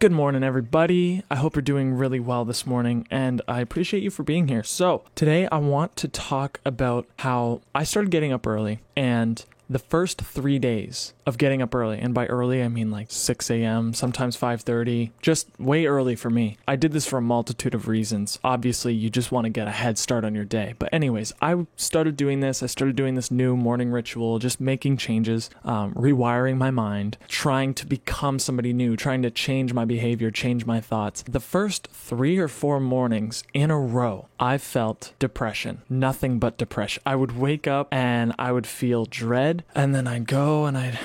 [0.00, 1.24] Good morning, everybody.
[1.28, 4.62] I hope you're doing really well this morning, and I appreciate you for being here.
[4.62, 9.78] So, today I want to talk about how I started getting up early and the
[9.78, 13.92] first three days of getting up early and by early i mean like 6 a.m
[13.92, 16.56] sometimes 5.30 just way early for me.
[16.66, 18.38] I did this for a multitude of reasons.
[18.44, 20.74] Obviously you just want to get a head start on your day.
[20.78, 24.96] But anyways i started doing this i started doing this new morning ritual just making
[24.96, 30.30] changes um, rewiring my mind trying to become somebody new trying to change my behavior
[30.30, 31.22] change my thoughts.
[31.28, 35.82] The first three or four mornings in a row i felt depression.
[35.88, 37.02] Nothing but depression.
[37.04, 40.98] I would wake up and i would feel dread and then I'd go and I'd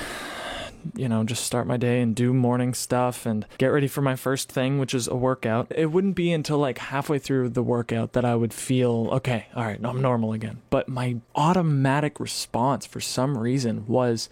[0.95, 4.15] you know, just start my day and do morning stuff and get ready for my
[4.15, 5.71] first thing, which is a workout.
[5.75, 9.63] It wouldn't be until like halfway through the workout that I would feel, okay, all
[9.63, 10.61] right, I'm normal again.
[10.69, 14.29] But my automatic response for some reason was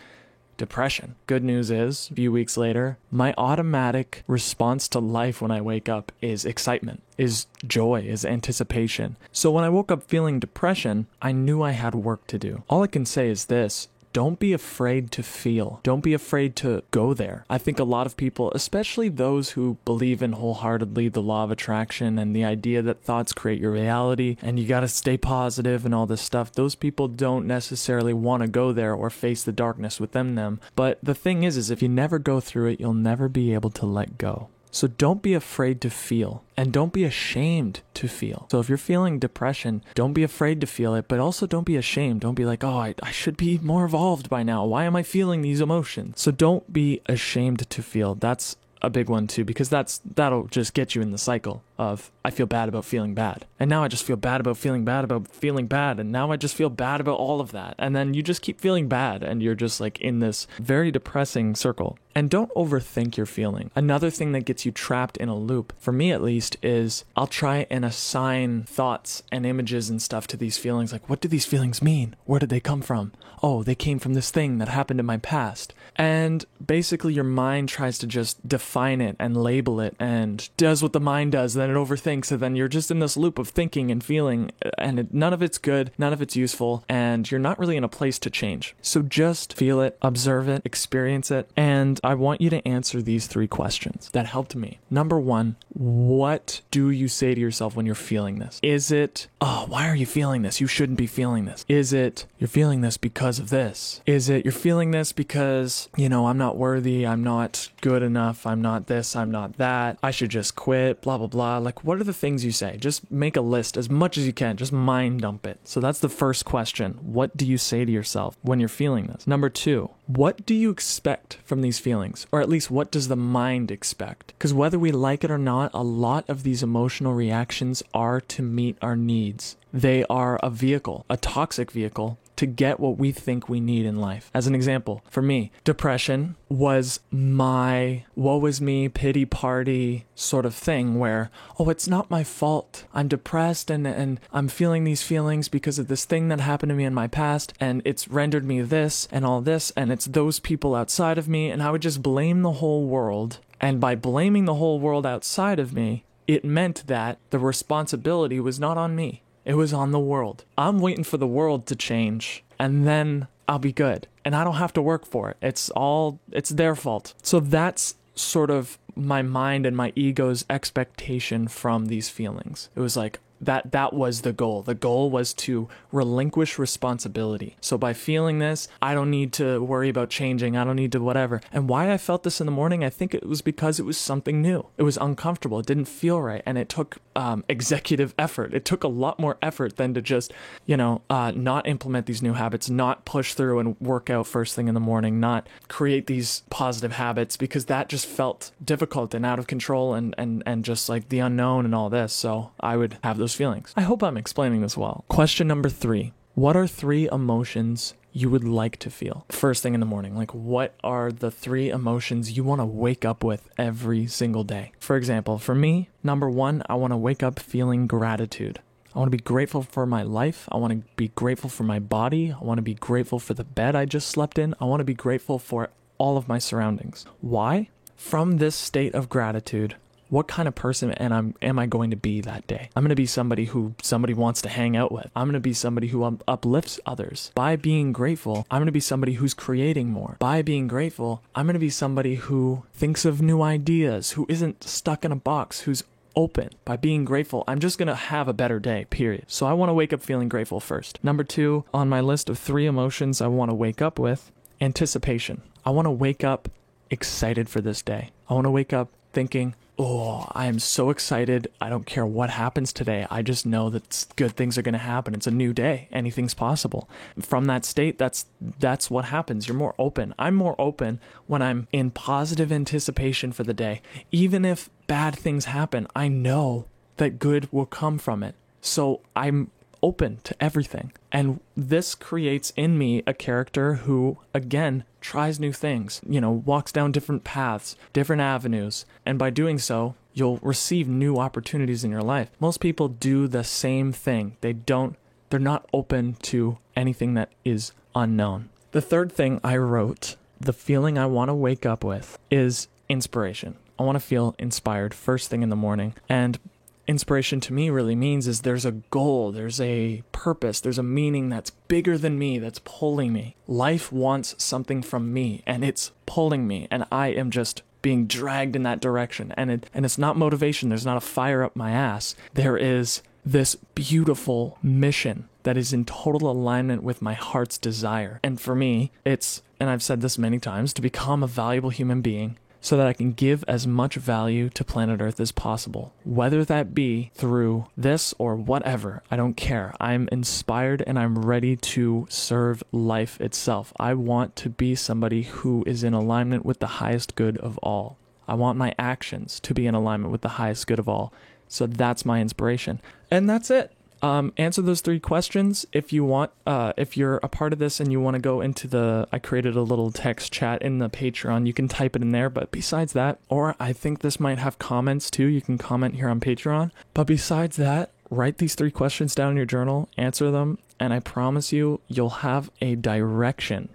[0.57, 1.15] depression.
[1.25, 5.89] Good news is, a few weeks later, my automatic response to life when I wake
[5.89, 9.15] up is excitement, is joy, is anticipation.
[9.31, 12.63] So when I woke up feeling depression, I knew I had work to do.
[12.69, 15.79] All I can say is this don't be afraid to feel.
[15.83, 17.45] Don't be afraid to go there.
[17.49, 21.51] I think a lot of people, especially those who believe in wholeheartedly the law of
[21.51, 25.85] attraction and the idea that thoughts create your reality and you got to stay positive
[25.85, 29.51] and all this stuff, those people don't necessarily want to go there or face the
[29.51, 30.59] darkness within them.
[30.75, 33.71] But the thing is is if you never go through it, you'll never be able
[33.71, 34.49] to let go.
[34.71, 38.47] So don't be afraid to feel and don't be ashamed to feel.
[38.51, 41.75] So if you're feeling depression, don't be afraid to feel it, but also don't be
[41.75, 42.21] ashamed.
[42.21, 44.65] Don't be like, oh, I, I should be more evolved by now.
[44.65, 46.21] Why am I feeling these emotions?
[46.21, 48.15] So don't be ashamed to feel.
[48.15, 52.11] That's a big one too because that's that'll just get you in the cycle of
[52.23, 53.47] I feel bad about feeling bad.
[53.59, 56.37] And now I just feel bad about feeling bad about feeling bad and now I
[56.37, 57.73] just feel bad about all of that.
[57.79, 61.55] And then you just keep feeling bad and you're just like in this very depressing
[61.55, 61.97] circle.
[62.13, 63.71] And don't overthink your feeling.
[63.73, 67.27] Another thing that gets you trapped in a loop, for me at least, is I'll
[67.27, 70.91] try and assign thoughts and images and stuff to these feelings.
[70.91, 72.15] Like, what do these feelings mean?
[72.25, 73.13] Where did they come from?
[73.41, 75.73] Oh, they came from this thing that happened in my past.
[75.95, 80.93] And basically, your mind tries to just define it and label it and does what
[80.93, 81.53] the mind does.
[81.53, 84.99] Then it overthinks, and then you're just in this loop of thinking and feeling, and
[84.99, 87.89] it, none of it's good, none of it's useful, and you're not really in a
[87.89, 88.75] place to change.
[88.81, 93.27] So just feel it, observe it, experience it, and I want you to answer these
[93.27, 94.79] three questions that helped me.
[94.89, 98.59] Number one, what do you say to yourself when you're feeling this?
[98.61, 100.61] Is it, oh, why are you feeling this?
[100.61, 101.65] You shouldn't be feeling this.
[101.67, 104.01] Is it, you're feeling this because of this?
[104.05, 108.45] Is it, you're feeling this because, you know, I'm not worthy, I'm not good enough,
[108.45, 111.57] I'm not this, I'm not that, I should just quit, blah, blah, blah.
[111.61, 112.77] Like, what are the things you say?
[112.77, 115.59] Just make a list as much as you can, just mind dump it.
[115.63, 116.99] So that's the first question.
[117.01, 119.27] What do you say to yourself when you're feeling this?
[119.27, 122.27] Number two, what do you expect from these feelings?
[122.31, 124.27] Or at least what does the mind expect?
[124.27, 128.41] Because whether we like it or not, a lot of these emotional reactions are to
[128.41, 129.55] meet our needs.
[129.73, 134.01] They are a vehicle, a toxic vehicle to get what we think we need in
[134.01, 134.31] life.
[134.33, 140.55] As an example, for me, depression was my woe is me, pity party sort of
[140.55, 142.85] thing where, oh, it's not my fault.
[142.95, 146.75] I'm depressed and, and I'm feeling these feelings because of this thing that happened to
[146.75, 150.39] me in my past and it's rendered me this and all this and it's those
[150.39, 151.51] people outside of me.
[151.51, 153.37] And I would just blame the whole world.
[153.59, 158.59] And by blaming the whole world outside of me, it meant that the responsibility was
[158.59, 159.21] not on me.
[159.45, 160.45] It was on the world.
[160.57, 164.07] I'm waiting for the world to change and then I'll be good.
[164.23, 165.37] And I don't have to work for it.
[165.41, 167.13] It's all, it's their fault.
[167.23, 172.69] So that's sort of my mind and my ego's expectation from these feelings.
[172.75, 174.61] It was like, that that was the goal.
[174.61, 177.57] The goal was to relinquish responsibility.
[177.59, 180.55] So by feeling this, I don't need to worry about changing.
[180.55, 181.41] I don't need to whatever.
[181.51, 183.97] And why I felt this in the morning, I think it was because it was
[183.97, 184.67] something new.
[184.77, 185.59] It was uncomfortable.
[185.59, 188.53] It didn't feel right, and it took um, executive effort.
[188.53, 190.31] It took a lot more effort than to just,
[190.65, 194.55] you know, uh, not implement these new habits, not push through and work out first
[194.55, 199.25] thing in the morning, not create these positive habits because that just felt difficult and
[199.25, 202.13] out of control and and and just like the unknown and all this.
[202.13, 203.73] So I would have those those feelings.
[203.77, 205.05] I hope I'm explaining this well.
[205.07, 209.79] Question number three What are three emotions you would like to feel first thing in
[209.79, 210.15] the morning?
[210.15, 214.73] Like, what are the three emotions you want to wake up with every single day?
[214.79, 218.59] For example, for me, number one, I want to wake up feeling gratitude.
[218.93, 220.49] I want to be grateful for my life.
[220.51, 222.33] I want to be grateful for my body.
[222.33, 224.53] I want to be grateful for the bed I just slept in.
[224.59, 227.05] I want to be grateful for all of my surroundings.
[227.21, 227.69] Why?
[227.95, 229.75] From this state of gratitude,
[230.11, 232.69] what kind of person and I'm am I going to be that day?
[232.75, 235.09] I'm going to be somebody who somebody wants to hang out with.
[235.15, 237.31] I'm going to be somebody who uplifts others.
[237.33, 240.17] By being grateful, I'm going to be somebody who's creating more.
[240.19, 244.65] By being grateful, I'm going to be somebody who thinks of new ideas, who isn't
[244.65, 245.83] stuck in a box, who's
[246.13, 247.45] open by being grateful.
[247.47, 249.23] I'm just going to have a better day, period.
[249.27, 251.01] So I want to wake up feeling grateful first.
[251.01, 254.29] Number 2 on my list of 3 emotions I want to wake up with,
[254.59, 255.41] anticipation.
[255.65, 256.49] I want to wake up
[256.89, 258.09] excited for this day.
[258.29, 261.51] I want to wake up thinking, oh, I am so excited.
[261.59, 263.07] I don't care what happens today.
[263.09, 265.15] I just know that good things are going to happen.
[265.15, 265.87] It's a new day.
[265.91, 266.87] Anything's possible.
[267.19, 268.27] From that state, that's
[268.59, 269.47] that's what happens.
[269.47, 270.13] You're more open.
[270.19, 273.81] I'm more open when I'm in positive anticipation for the day.
[274.11, 276.65] Even if bad things happen, I know
[276.97, 278.35] that good will come from it.
[278.61, 279.49] So I'm
[279.83, 280.91] open to everything.
[281.11, 286.71] And this creates in me a character who, again, tries new things, you know, walks
[286.71, 288.85] down different paths, different avenues.
[289.05, 292.29] And by doing so, you'll receive new opportunities in your life.
[292.39, 294.37] Most people do the same thing.
[294.41, 294.95] They don't,
[295.29, 298.49] they're not open to anything that is unknown.
[298.71, 303.55] The third thing I wrote, the feeling I want to wake up with, is inspiration.
[303.79, 305.95] I want to feel inspired first thing in the morning.
[306.07, 306.39] And
[306.87, 311.29] inspiration to me really means is there's a goal, there's a purpose, there's a meaning
[311.29, 313.35] that's bigger than me, that's pulling me.
[313.47, 318.55] Life wants something from me and it's pulling me, and I am just being dragged
[318.55, 319.33] in that direction.
[319.37, 322.15] And it and it's not motivation, there's not a fire up my ass.
[322.33, 328.19] There is this beautiful mission that is in total alignment with my heart's desire.
[328.23, 332.01] And for me, it's and I've said this many times to become a valuable human
[332.01, 335.93] being so that I can give as much value to planet Earth as possible.
[336.03, 339.73] Whether that be through this or whatever, I don't care.
[339.81, 343.73] I'm inspired and I'm ready to serve life itself.
[343.79, 347.97] I want to be somebody who is in alignment with the highest good of all.
[348.27, 351.11] I want my actions to be in alignment with the highest good of all.
[351.47, 352.79] So that's my inspiration.
[353.09, 356.31] And that's it um, answer those three questions if you want.
[356.45, 359.19] Uh, if you're a part of this and you want to go into the, I
[359.19, 361.45] created a little text chat in the Patreon.
[361.45, 362.29] You can type it in there.
[362.29, 365.25] But besides that, or I think this might have comments too.
[365.25, 366.71] You can comment here on Patreon.
[366.93, 370.99] But besides that, write these three questions down in your journal, answer them, and I
[370.99, 373.69] promise you, you'll have a direction,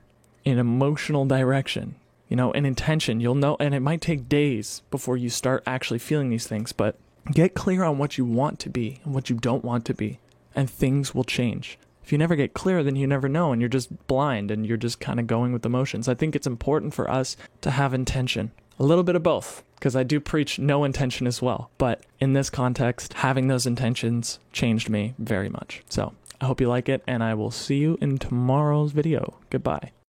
[0.44, 1.94] an emotional direction.
[2.28, 3.20] You know, an intention.
[3.20, 6.98] You'll know, and it might take days before you start actually feeling these things, but
[7.32, 10.20] Get clear on what you want to be and what you don't want to be,
[10.54, 11.78] and things will change.
[12.04, 14.76] If you never get clear, then you never know, and you're just blind and you're
[14.76, 16.08] just kind of going with emotions.
[16.08, 19.96] I think it's important for us to have intention, a little bit of both, because
[19.96, 21.68] I do preach no intention as well.
[21.78, 25.82] But in this context, having those intentions changed me very much.
[25.88, 29.38] So I hope you like it, and I will see you in tomorrow's video.
[29.50, 29.90] Goodbye.